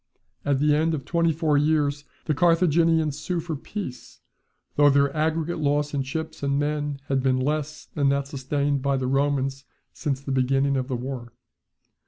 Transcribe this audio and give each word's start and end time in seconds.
At 0.43 0.59
the 0.59 0.73
end 0.75 0.95
of 0.95 1.05
twenty 1.05 1.31
four 1.31 1.59
years, 1.59 2.05
the 2.25 2.33
Carthaginians 2.33 3.19
sue 3.19 3.39
for 3.39 3.55
peace, 3.55 4.19
though 4.75 4.89
their 4.89 5.15
aggregate 5.15 5.59
loss 5.59 5.93
in 5.93 6.01
ships 6.01 6.41
and 6.41 6.57
men 6.57 6.99
had 7.05 7.21
been 7.21 7.39
less 7.39 7.85
than 7.85 8.09
that 8.09 8.25
sustained 8.27 8.81
by 8.81 8.97
the 8.97 9.05
Romans 9.05 9.63
since 9.93 10.19
the 10.19 10.31
beginning 10.31 10.75
of 10.75 10.87
the 10.87 10.95
war. 10.97 11.33